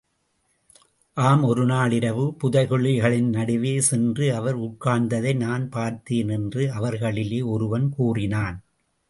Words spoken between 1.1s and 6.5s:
ஆம் ஒருநாள் இரவு, புதைகுழிகளின் நடுவே சென்று அவர் உட்கார்ந்ததை நான் பார்த்தேன்